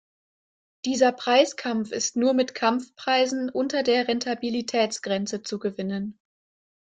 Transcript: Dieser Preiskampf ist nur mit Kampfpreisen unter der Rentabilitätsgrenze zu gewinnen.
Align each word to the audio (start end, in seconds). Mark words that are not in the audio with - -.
Dieser 0.85 1.11
Preiskampf 1.11 1.91
ist 1.91 2.15
nur 2.15 2.33
mit 2.33 2.55
Kampfpreisen 2.55 3.51
unter 3.51 3.83
der 3.83 4.07
Rentabilitätsgrenze 4.07 5.43
zu 5.43 5.59
gewinnen. 5.59 6.17